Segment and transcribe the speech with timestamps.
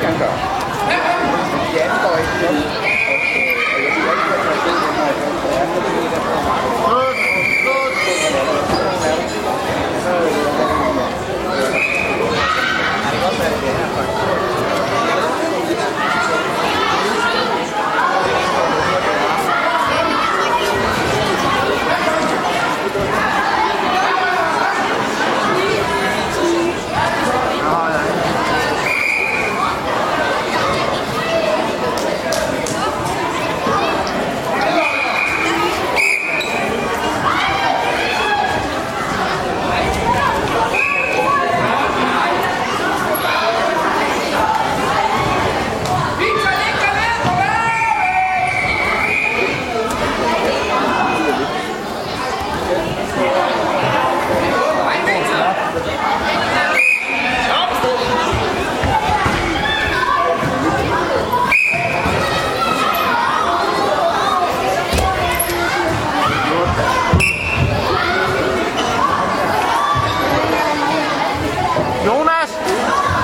[0.00, 1.29] 这件事儿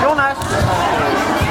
[0.01, 0.37] Jonas!
[0.37, 1.46] Jonas!